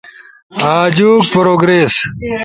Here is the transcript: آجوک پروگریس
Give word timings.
آجوک 0.77 1.23
پروگریس 1.33 1.95